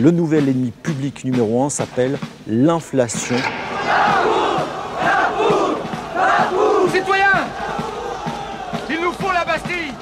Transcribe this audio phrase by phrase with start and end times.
[0.00, 3.34] Le nouvel ennemi public numéro un s'appelle l'inflation.
[6.92, 7.46] Citoyens
[8.88, 9.92] Il nous faut la Bastille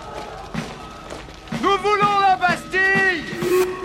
[1.63, 3.23] Nous voulons la Bastille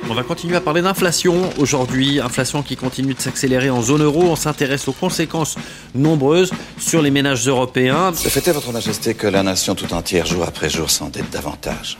[0.09, 4.23] On va continuer à parler d'inflation aujourd'hui, inflation qui continue de s'accélérer en zone euro.
[4.23, 5.55] On s'intéresse aux conséquences
[5.95, 8.11] nombreuses sur les ménages européens.
[8.11, 11.97] Le fait est, Votre Majesté, que la nation tout entière, jour après jour, s'endette davantage?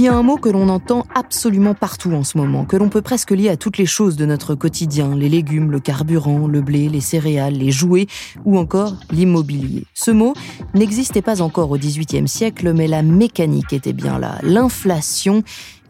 [0.00, 2.88] Il y a un mot que l'on entend absolument partout en ce moment, que l'on
[2.88, 6.62] peut presque lier à toutes les choses de notre quotidien, les légumes, le carburant, le
[6.62, 8.06] blé, les céréales, les jouets
[8.46, 9.84] ou encore l'immobilier.
[9.92, 10.32] Ce mot
[10.72, 14.38] n'existait pas encore au XVIIIe siècle, mais la mécanique était bien là.
[14.42, 15.42] L'inflation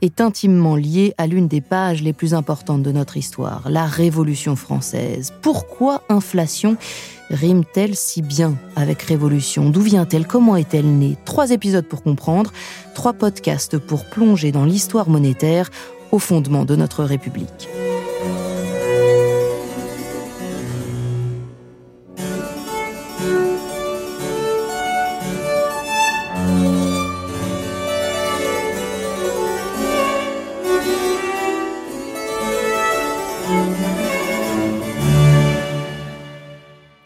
[0.03, 4.57] est intimement liée à l'une des pages les plus importantes de notre histoire, la Révolution
[4.57, 5.33] française.
[5.43, 6.77] Pourquoi inflation
[7.31, 9.71] rime-t-elle si bien avec révolution?
[9.71, 10.27] D'où vient-elle?
[10.27, 11.17] Comment est-elle née?
[11.25, 12.53] Trois épisodes pour comprendre,
[12.95, 15.71] trois podcasts pour plonger dans l'histoire monétaire
[16.13, 17.69] au fondement de notre République.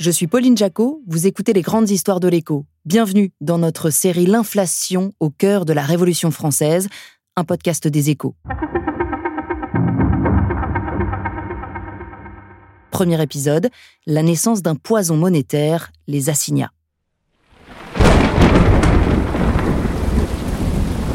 [0.05, 2.67] Je suis Pauline Jacot, vous écoutez les grandes histoires de l'écho.
[2.85, 6.89] Bienvenue dans notre série L'inflation au cœur de la Révolution française,
[7.37, 8.35] un podcast des échos.
[12.91, 13.71] Premier épisode,
[14.05, 16.73] la naissance d'un poison monétaire, les assignats.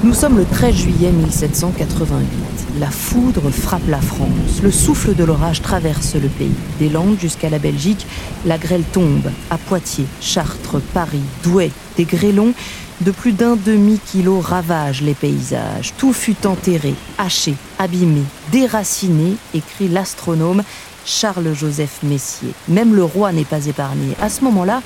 [0.04, 2.69] Nous sommes le 13 juillet 1788.
[2.80, 4.62] La foudre frappe la France.
[4.64, 6.56] Le souffle de l'orage traverse le pays.
[6.80, 8.08] Des Landes jusqu'à la Belgique,
[8.46, 9.30] la grêle tombe.
[9.50, 12.54] À Poitiers, Chartres, Paris, Douai, des grêlons
[13.02, 15.94] de plus d'un demi-kilo ravagent les paysages.
[15.98, 20.64] Tout fut enterré, haché, abîmé, déraciné, écrit l'astronome
[21.06, 22.54] Charles-Joseph Messier.
[22.70, 24.16] Même le roi n'est pas épargné.
[24.22, 24.82] À ce moment-là,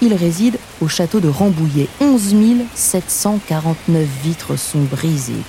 [0.00, 1.88] il réside au château de Rambouillet.
[2.00, 2.34] 11
[2.74, 5.42] 749 vitres sont brisées.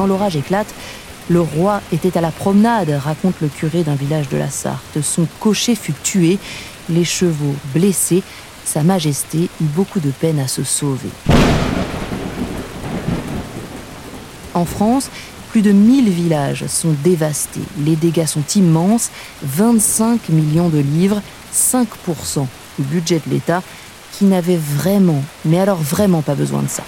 [0.00, 0.74] Quand l'orage éclate,
[1.28, 5.02] le roi était à la promenade, raconte le curé d'un village de la Sarthe.
[5.02, 6.38] Son cocher fut tué,
[6.88, 8.22] les chevaux blessés.
[8.64, 11.10] Sa Majesté eut beaucoup de peine à se sauver.
[14.54, 15.10] En France,
[15.50, 17.60] plus de 1000 villages sont dévastés.
[17.84, 19.10] Les dégâts sont immenses,
[19.42, 21.20] 25 millions de livres,
[21.54, 22.46] 5%
[22.78, 23.62] du budget de l'État,
[24.12, 26.84] qui n'avait vraiment, mais alors vraiment pas besoin de ça.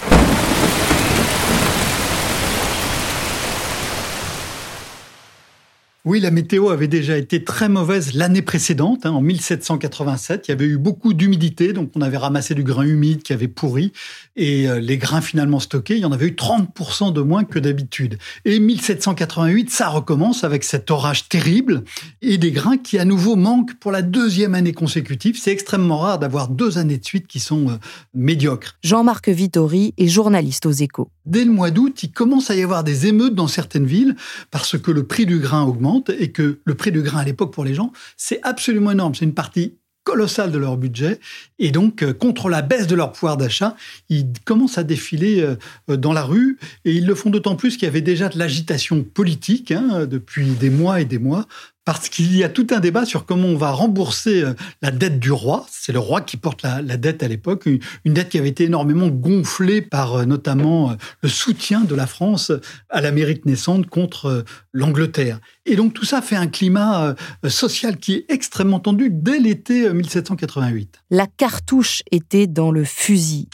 [6.05, 10.49] Oui, la météo avait déjà été très mauvaise l'année précédente, hein, en 1787.
[10.49, 13.47] Il y avait eu beaucoup d'humidité, donc on avait ramassé du grain humide qui avait
[13.47, 13.93] pourri,
[14.35, 17.57] et euh, les grains finalement stockés, il y en avait eu 30% de moins que
[17.57, 18.17] d'habitude.
[18.43, 21.85] Et 1788, ça recommence avec cet orage terrible,
[22.21, 25.39] et des grains qui à nouveau manquent pour la deuxième année consécutive.
[25.39, 27.75] C'est extrêmement rare d'avoir deux années de suite qui sont euh,
[28.13, 28.75] médiocres.
[28.83, 31.07] Jean-Marc Vittori est journaliste aux échos.
[31.25, 34.17] Dès le mois d'août, il commence à y avoir des émeutes dans certaines villes,
[34.51, 37.53] parce que le prix du grain augmente et que le prix du grain à l'époque
[37.53, 39.15] pour les gens, c'est absolument énorme.
[39.15, 41.19] C'est une partie colossale de leur budget.
[41.59, 43.75] Et donc, euh, contre la baisse de leur pouvoir d'achat,
[44.09, 46.57] ils commencent à défiler euh, dans la rue.
[46.85, 50.47] Et ils le font d'autant plus qu'il y avait déjà de l'agitation politique hein, depuis
[50.51, 51.47] des mois et des mois
[51.85, 55.19] parce qu'il y a tout un débat sur comment on va rembourser euh, la dette
[55.19, 55.65] du roi.
[55.69, 59.09] C'est le roi qui porte la, dette à l'époque, une, dette qui avait été énormément
[59.09, 62.51] gonflée par euh, notamment euh, le soutien de la France
[62.89, 65.39] à l'Amérique naissante contre l'Angleterre.
[65.65, 67.15] Et donc tout ça fait un climat
[67.47, 71.01] social qui est extrêmement tendu dès l'été 1788.
[71.09, 73.47] La cartouche était dans le fusil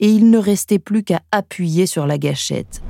[0.00, 2.82] et il ne restait plus qu'à appuyer sur la gâchette.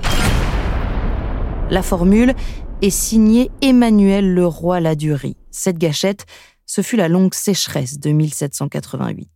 [1.71, 2.35] La formule
[2.83, 5.37] est signé Emmanuel Leroy Ladurie.
[5.51, 6.27] Cette gâchette,
[6.67, 9.29] ce fut la longue sécheresse de 1788.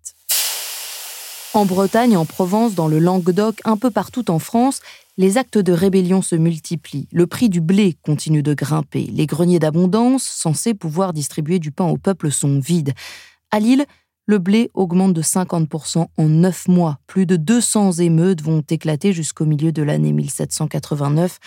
[1.55, 4.81] En Bretagne, en Provence, dans le Languedoc, un peu partout en France,
[5.17, 7.09] les actes de rébellion se multiplient.
[7.13, 9.05] Le prix du blé continue de grimper.
[9.13, 12.93] Les greniers d'abondance, censés pouvoir distribuer du pain au peuple, sont vides.
[13.51, 13.87] À Lille,
[14.27, 17.01] le blé augmente de 50% en 9 mois.
[17.09, 21.39] Plus de 200 émeutes vont éclater jusqu'au milieu de l'année 1789,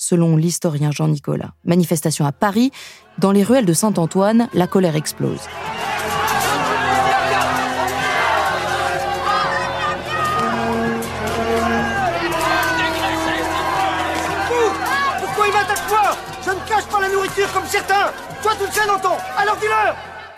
[0.00, 1.52] selon l'historien Jean Nicolas.
[1.64, 2.72] Manifestation à Paris,
[3.18, 5.40] dans les ruelles de Saint-Antoine, la colère explose.
[15.20, 16.16] Pourquoi il m'attaque moi?
[16.44, 18.10] Je ne cache pas la nourriture comme certains
[18.42, 19.58] Toi tu le sais, Danton Alors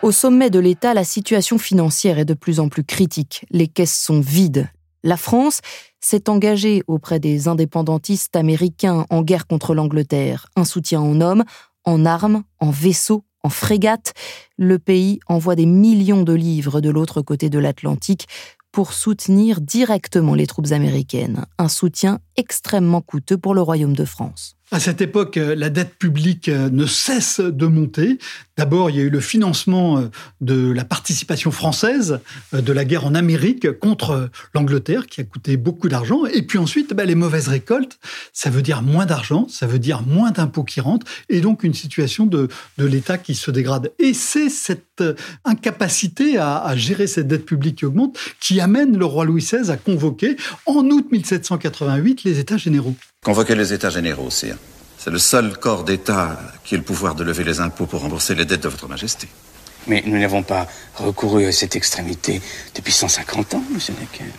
[0.03, 3.47] Au sommet de l'État, la situation financière est de plus en plus critique.
[3.51, 4.69] Les caisses sont vides.
[5.03, 5.61] La France
[6.01, 10.47] s'est engagée auprès des indépendantistes américains en guerre contre l'Angleterre.
[10.57, 11.45] Un soutien en hommes,
[11.85, 14.15] en armes, en vaisseaux, en frégates.
[14.57, 18.27] Le pays envoie des millions de livres de l'autre côté de l'Atlantique
[18.73, 21.45] pour soutenir directement les troupes américaines.
[21.59, 24.57] Un soutien extrêmement coûteux pour le Royaume de France.
[24.71, 28.19] À cette époque, euh, la dette publique euh, ne cesse de monter.
[28.57, 30.11] D'abord, il y a eu le financement euh,
[30.41, 32.21] de la participation française
[32.53, 36.27] de la guerre en Amérique contre l'Angleterre, qui a coûté beaucoup d'argent.
[36.27, 37.99] Et puis ensuite, bah, les mauvaises récoltes,
[38.33, 41.75] ça veut dire moins d'argent, ça veut dire moins d'impôts qui rentrent, et donc une
[41.75, 43.93] situation de, l'État qui se dégrade.
[43.99, 45.03] Et c'est cette
[45.45, 49.71] incapacité à, à gérer cette dette publique qui augmente qui amène le roi Louis XVI
[49.71, 52.95] à convoquer en août 1788 les États généraux.
[53.25, 54.57] Convoquez les États généraux, sire.
[55.03, 58.37] C'est le seul corps d'État qui ait le pouvoir de lever les impôts pour rembourser
[58.37, 59.27] les dettes de votre Majesté.
[59.89, 62.41] Mais nous n'avons pas recouru à cette extrémité
[62.77, 64.31] depuis 150 ans, monsieur Necker.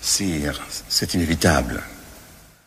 [0.00, 1.82] Sire, c'est inévitable.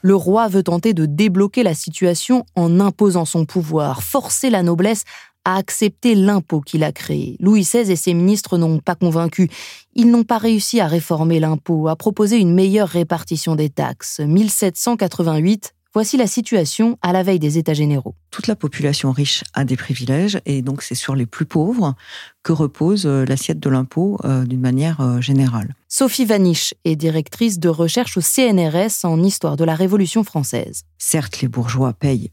[0.02, 5.06] Le roi veut tenter de débloquer la situation en imposant son pouvoir, forcer la noblesse
[5.46, 7.38] à accepter l'impôt qu'il a créé.
[7.40, 9.50] Louis XVI et ses ministres n'ont pas convaincu.
[9.96, 14.20] Ils n'ont pas réussi à réformer l'impôt, à proposer une meilleure répartition des taxes.
[14.20, 18.14] 1788, voici la situation à la veille des États généraux.
[18.30, 21.96] Toute la population riche a des privilèges et donc c'est sur les plus pauvres
[22.44, 25.74] que repose euh, l'assiette de l'impôt euh, d'une manière euh, générale.
[25.88, 30.84] Sophie Vaniche est directrice de recherche au CNRS en histoire de la Révolution française.
[31.00, 32.30] Certes, les bourgeois payent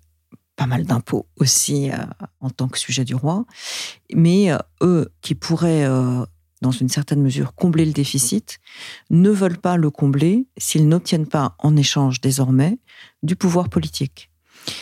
[0.57, 1.97] pas mal d'impôts aussi euh,
[2.41, 3.47] en tant que sujet du roi,
[4.13, 4.51] mais
[4.83, 5.89] eux qui pourraient,
[6.65, 8.59] dans une certaine mesure, combler le déficit,
[9.11, 12.79] ne veulent pas le combler s'ils n'obtiennent pas en échange désormais
[13.23, 14.31] du pouvoir politique.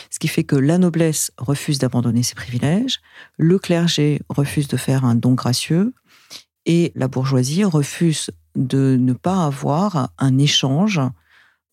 [0.09, 3.01] Ce qui fait que la noblesse refuse d'abandonner ses privilèges,
[3.37, 5.93] le clergé refuse de faire un don gracieux,
[6.65, 11.01] et la bourgeoisie refuse de ne pas avoir un échange.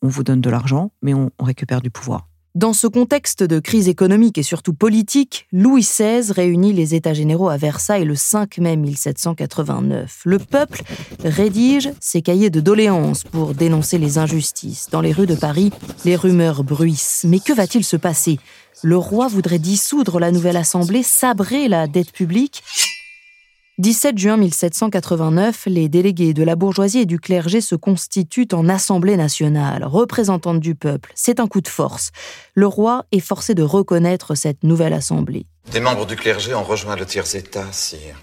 [0.02, 2.29] On vous donne de l'argent, mais on récupère du pouvoir.
[2.56, 7.48] Dans ce contexte de crise économique et surtout politique, Louis XVI réunit les États généraux
[7.48, 10.22] à Versailles le 5 mai 1789.
[10.24, 10.82] Le peuple
[11.22, 14.88] rédige ses cahiers de doléances pour dénoncer les injustices.
[14.90, 15.70] Dans les rues de Paris,
[16.04, 17.24] les rumeurs bruissent.
[17.24, 18.40] Mais que va-t-il se passer?
[18.82, 22.64] Le roi voudrait dissoudre la nouvelle assemblée, sabrer la dette publique?
[23.80, 29.16] 17 juin 1789, les délégués de la bourgeoisie et du clergé se constituent en Assemblée
[29.16, 31.10] nationale, représentante du peuple.
[31.14, 32.10] C'est un coup de force.
[32.54, 35.46] Le roi est forcé de reconnaître cette nouvelle assemblée.
[35.72, 38.20] Des membres du clergé ont rejoint le tiers-État, sire.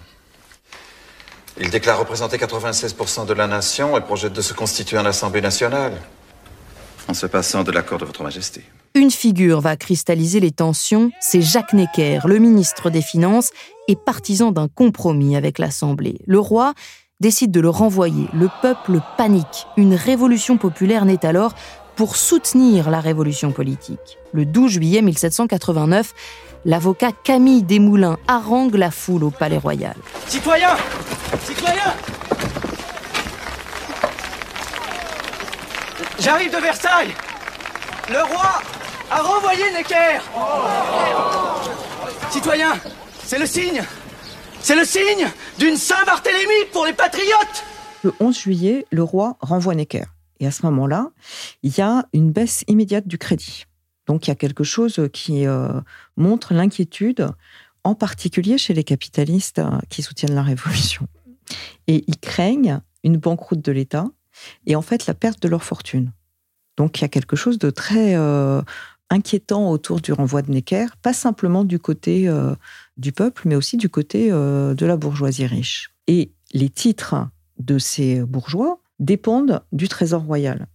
[1.60, 5.94] Ils déclarent représenter 96% de la nation et projettent de se constituer en Assemblée nationale,
[7.08, 8.62] en se passant de l'accord de votre Majesté.
[8.94, 13.50] Une figure va cristalliser les tensions, c'est Jacques Necker, le ministre des Finances
[13.88, 16.18] et partisan d'un compromis avec l'Assemblée.
[16.26, 16.74] Le roi
[17.20, 18.26] décide de le renvoyer.
[18.32, 19.66] Le peuple panique.
[19.76, 21.54] Une révolution populaire naît alors
[21.96, 24.18] pour soutenir la révolution politique.
[24.32, 26.14] Le 12 juillet 1789,
[26.64, 29.96] l'avocat Camille Desmoulins harangue la foule au Palais Royal.
[30.26, 30.76] Citoyens
[31.44, 31.94] Citoyens
[36.20, 37.14] J'arrive de Versailles
[38.10, 38.60] Le roi
[39.10, 40.18] a renvoyé Necker
[42.30, 42.76] Citoyens,
[43.22, 43.82] c'est le signe
[44.60, 47.64] C'est le signe d'une Saint-Barthélemy pour les patriotes
[48.02, 50.04] Le 11 juillet, le roi renvoie Necker.
[50.40, 51.10] Et à ce moment-là,
[51.62, 53.66] il y a une baisse immédiate du crédit.
[54.06, 55.68] Donc il y a quelque chose qui euh,
[56.16, 57.28] montre l'inquiétude,
[57.84, 61.06] en particulier chez les capitalistes euh, qui soutiennent la révolution.
[61.86, 64.06] Et ils craignent une banqueroute de l'État
[64.66, 66.12] et en fait la perte de leur fortune.
[66.78, 68.62] Donc il y a quelque chose de très euh,
[69.10, 72.54] inquiétant autour du renvoi de Necker, pas simplement du côté euh,
[72.96, 75.90] du peuple, mais aussi du côté euh, de la bourgeoisie riche.
[76.06, 77.28] Et les titres
[77.58, 80.66] de ces bourgeois dépendent du Trésor royal.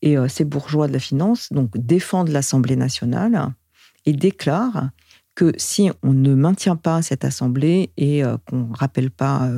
[0.00, 3.54] Et ces bourgeois de la finance donc défendent l'Assemblée nationale
[4.04, 4.90] et déclarent
[5.36, 9.48] que si on ne maintient pas cette assemblée et qu'on ne rappelle pas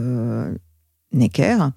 [1.13, 1.71] Necker,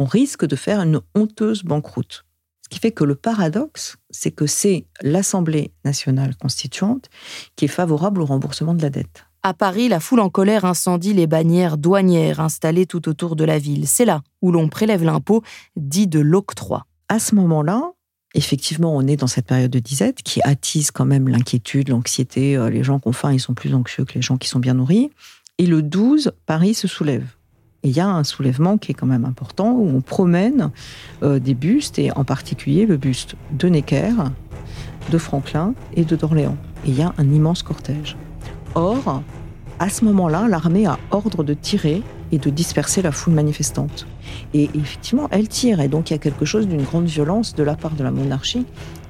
[0.00, 2.24] on risque de faire une honteuse banqueroute.
[2.62, 7.10] Ce qui fait que le paradoxe, c'est que c'est l'Assemblée nationale constituante
[7.54, 9.26] qui est favorable au remboursement de la dette.
[9.42, 13.58] À Paris, la foule en colère incendie les bannières douanières installées tout autour de la
[13.58, 13.86] ville.
[13.86, 15.42] C'est là où l'on prélève l'impôt
[15.76, 16.86] dit de l'octroi.
[17.10, 17.92] À ce moment-là,
[18.34, 22.56] effectivement, on est dans cette période de disette qui attise quand même l'inquiétude, l'anxiété.
[22.56, 24.60] Euh, les gens qui ont faim, ils sont plus anxieux que les gens qui sont
[24.60, 25.10] bien nourris.
[25.58, 27.26] Et le 12, Paris se soulève.
[27.82, 30.70] Il y a un soulèvement qui est quand même important, où on promène
[31.22, 34.12] euh, des bustes, et en particulier le buste de Necker,
[35.10, 36.58] de Franklin et de d'Orléans.
[36.84, 38.16] Et il y a un immense cortège.
[38.74, 39.22] Or,
[39.78, 44.06] à ce moment-là, l'armée a ordre de tirer et de disperser la foule manifestante.
[44.52, 45.80] Et effectivement, elle tire.
[45.80, 48.10] Et donc, il y a quelque chose d'une grande violence de la part de la
[48.10, 48.66] monarchie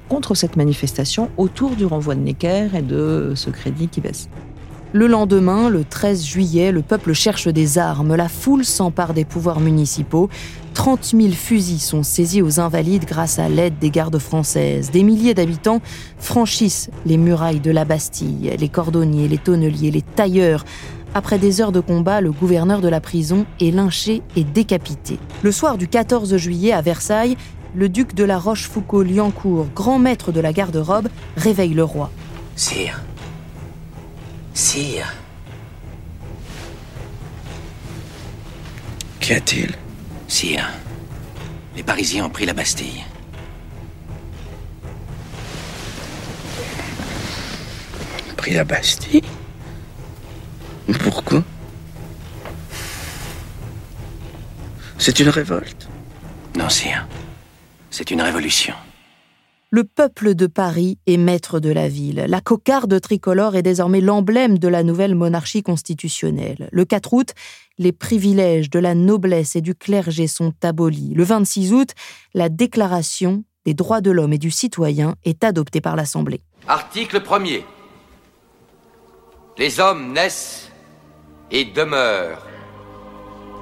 [0.07, 4.29] contre cette manifestation autour du renvoi de Necker et de ce crédit qui baisse.
[4.93, 8.13] Le lendemain, le 13 juillet, le peuple cherche des armes.
[8.13, 10.29] La foule s'empare des pouvoirs municipaux.
[10.73, 14.91] 30 000 fusils sont saisis aux invalides grâce à l'aide des gardes françaises.
[14.91, 15.81] Des milliers d'habitants
[16.17, 18.51] franchissent les murailles de la Bastille.
[18.59, 20.65] Les cordonniers, les tonneliers, les tailleurs.
[21.13, 25.19] Après des heures de combat, le gouverneur de la prison est lynché et décapité.
[25.41, 27.37] Le soir du 14 juillet à Versailles,
[27.75, 31.07] le duc de la Rochefoucauld-Liancourt, grand maître de la garde-robe,
[31.37, 32.11] réveille le roi.
[32.57, 33.01] Sire,
[34.53, 35.13] Sire.
[39.19, 39.75] Qu'y a-t-il?
[40.27, 40.69] Sire,
[41.75, 43.03] les Parisiens ont pris la Bastille.
[48.37, 49.23] Pris la Bastille?
[51.03, 51.43] Pourquoi?
[54.97, 55.87] C'est une révolte?
[56.55, 57.07] Non, sire.
[57.89, 58.75] C'est une révolution.
[59.73, 62.25] Le peuple de Paris est maître de la ville.
[62.27, 66.67] La cocarde tricolore est désormais l'emblème de la nouvelle monarchie constitutionnelle.
[66.73, 67.29] Le 4 août,
[67.77, 71.13] les privilèges de la noblesse et du clergé sont abolis.
[71.15, 71.91] Le 26 août,
[72.33, 76.41] la Déclaration des droits de l'homme et du citoyen est adoptée par l'Assemblée.
[76.67, 77.63] Article 1er.
[79.57, 80.69] Les hommes naissent
[81.49, 82.45] et demeurent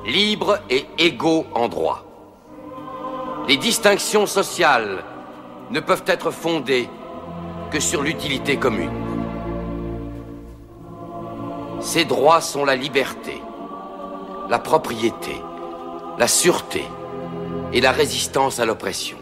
[0.07, 2.03] libres et égaux en droit.
[3.47, 5.03] Les distinctions sociales
[5.71, 6.89] ne peuvent être fondées
[7.71, 8.91] que sur l'utilité commune.
[11.79, 13.41] Ces droits sont la liberté,
[14.49, 15.41] la propriété,
[16.17, 16.83] la sûreté
[17.71, 19.17] et la résistance à l'oppression.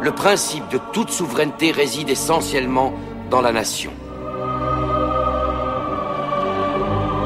[0.00, 2.94] Le principe de toute souveraineté réside essentiellement
[3.30, 3.92] dans la nation.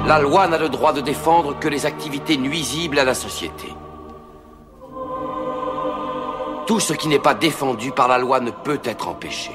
[0.07, 3.69] La loi n'a le droit de défendre que les activités nuisibles à la société.
[6.71, 9.51] Tout ce qui n'est pas défendu par la loi ne peut être empêché.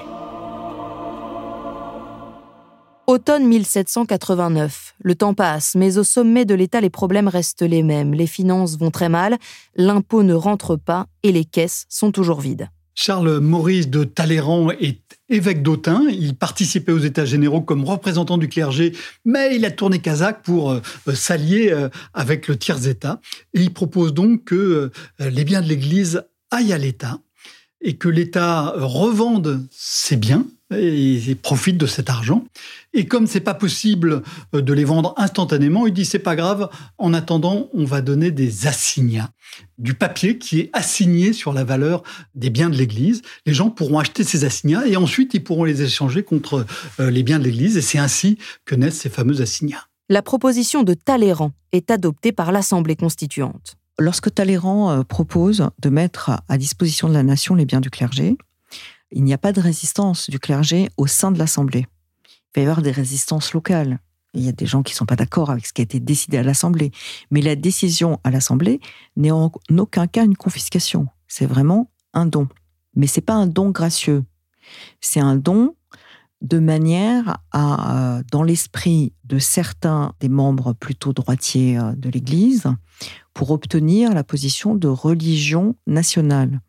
[3.08, 4.96] Automne 1789.
[5.02, 8.14] Le temps passe, mais au sommet de l'État, les problèmes restent les mêmes.
[8.14, 9.38] Les finances vont très mal,
[9.78, 12.68] l'impôt ne rentre pas et les caisses sont toujours vides.
[12.96, 16.04] Charles Maurice de Talleyrand est évêque d'Autun.
[16.10, 18.92] Il participait aux États généraux comme représentant du clergé,
[19.24, 20.82] mais il a tourné kazakh pour euh,
[21.14, 23.22] s'allier euh, avec le tiers-État.
[23.54, 27.20] Et il propose donc que euh, les biens de l'Église aille à l'État
[27.82, 32.44] et que l'État revende ses biens et profite de cet argent.
[32.94, 34.24] Et comme c'est pas possible
[34.54, 36.70] de les vendre instantanément, il dit c'est pas grave.
[36.98, 39.30] En attendant, on va donner des assignats,
[39.78, 42.02] du papier qui est assigné sur la valeur
[42.34, 43.22] des biens de l'Église.
[43.46, 46.66] Les gens pourront acheter ces assignats et ensuite ils pourront les échanger contre
[47.00, 47.78] euh, les biens de l'Église.
[47.78, 49.86] Et c'est ainsi que naissent ces fameux assignats.
[50.10, 53.76] La proposition de Talleyrand est adoptée par l'Assemblée constituante.
[53.98, 58.38] Lorsque Talleyrand euh, propose de mettre à disposition de la nation les biens du clergé,
[59.12, 61.88] il n'y a pas de résistance du clergé au sein de l'Assemblée.
[62.28, 64.00] Il va y avoir des résistances locales.
[64.34, 66.02] Il y a des gens qui ne sont pas d'accord avec ce qui a été
[66.02, 66.92] décidé à l'Assemblée.
[67.32, 68.82] Mais la décision à l'Assemblée
[69.16, 71.08] n'est en aucun cas une confiscation.
[71.28, 72.50] C'est vraiment un don.
[72.96, 74.26] Mais c'est pas un don gracieux.
[75.00, 75.76] C'est un don
[76.42, 82.66] de manière à, euh, dans l'esprit de certains des membres plutôt droitiers euh, de l'Église,
[83.36, 86.62] pour obtenir la position de religion nationale.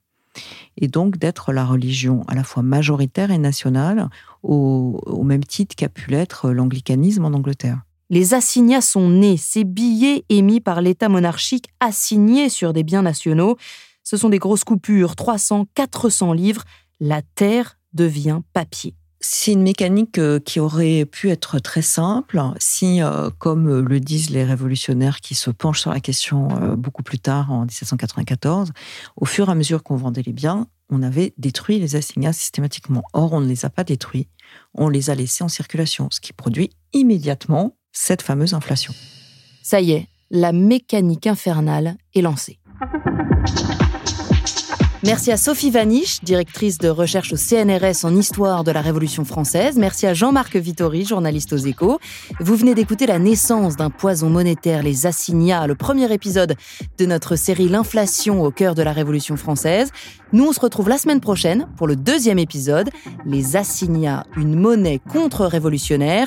[0.77, 4.11] Et donc d'être la religion à la fois majoritaire et nationale,
[4.43, 7.81] au, même titre qu'a pu l'être l'anglicanisme en Angleterre.
[8.11, 13.57] Les assignats sont nés, ces billets émis par l'État monarchique assignés sur des biens nationaux.
[14.05, 16.65] Ce sont des grosses coupures, 300, 400 livres.
[17.01, 18.95] La terre devient papier.
[19.29, 24.31] C'est une mécanique euh, qui aurait pu être très simple si, euh, comme le disent
[24.31, 28.71] les révolutionnaires qui se penchent sur la question euh, beaucoup plus tard, en 1794,
[29.17, 33.03] au fur et à mesure qu'on vendait les biens, on avait détruit les assignats systématiquement.
[33.15, 34.29] Or, on ne les a pas détruits,
[34.75, 38.95] on les a laissés en circulation, ce qui produit immédiatement cette fameuse inflation.
[39.61, 42.61] Ça y est, la mécanique infernale est lancée.
[45.07, 49.77] Merci à Sophie Vaniche, directrice de recherche au CNRS en histoire de la Révolution française.
[49.79, 52.01] Merci à Jean-Marc Vittori, journaliste aux échos.
[52.41, 56.57] Vous venez d'écouter la naissance d'un poison monétaire, les assignats, le premier épisode
[56.99, 59.93] de notre série L'inflation au cœur de la Révolution française.
[60.33, 62.91] Nous, on se retrouve la semaine prochaine pour le deuxième épisode,
[63.25, 66.27] les assignats, une monnaie contre-révolutionnaire.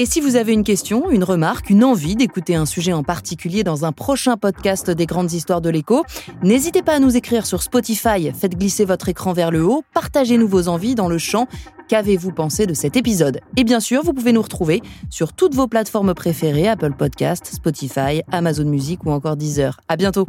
[0.00, 3.64] Et si vous avez une question, une remarque, une envie d'écouter un sujet en particulier
[3.64, 6.04] dans un prochain podcast des grandes histoires de l'écho,
[6.44, 10.46] n'hésitez pas à nous écrire sur Spotify, faites glisser votre écran vers le haut, partagez-nous
[10.46, 11.48] vos envies dans le champ.
[11.88, 13.40] Qu'avez-vous pensé de cet épisode?
[13.56, 18.22] Et bien sûr, vous pouvez nous retrouver sur toutes vos plateformes préférées, Apple Podcast, Spotify,
[18.30, 19.80] Amazon Music ou encore Deezer.
[19.88, 20.28] À bientôt